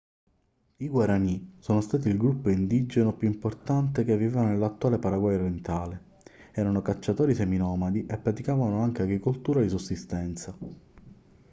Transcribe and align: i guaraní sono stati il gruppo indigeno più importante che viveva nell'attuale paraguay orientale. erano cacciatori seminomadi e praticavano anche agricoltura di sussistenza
i 0.77 0.87
guaraní 0.87 1.57
sono 1.59 1.79
stati 1.79 2.07
il 2.07 2.17
gruppo 2.17 2.49
indigeno 2.49 3.15
più 3.15 3.27
importante 3.27 4.03
che 4.03 4.17
viveva 4.17 4.41
nell'attuale 4.43 4.97
paraguay 4.97 5.35
orientale. 5.35 6.01
erano 6.53 6.81
cacciatori 6.81 7.35
seminomadi 7.35 8.07
e 8.07 8.17
praticavano 8.17 8.81
anche 8.81 9.03
agricoltura 9.03 9.61
di 9.61 9.69
sussistenza 9.69 10.57